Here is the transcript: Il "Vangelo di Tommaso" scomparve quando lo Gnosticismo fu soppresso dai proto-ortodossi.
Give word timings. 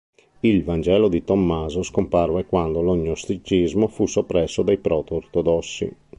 Il 0.39 0.63
"Vangelo 0.63 1.07
di 1.09 1.23
Tommaso" 1.23 1.83
scomparve 1.83 2.47
quando 2.47 2.81
lo 2.81 2.95
Gnosticismo 2.95 3.87
fu 3.87 4.07
soppresso 4.07 4.63
dai 4.63 4.79
proto-ortodossi. 4.79 5.95